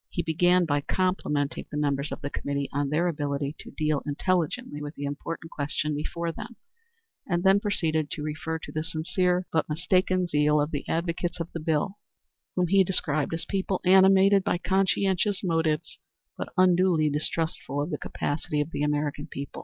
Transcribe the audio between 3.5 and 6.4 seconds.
to deal intelligently with the important question before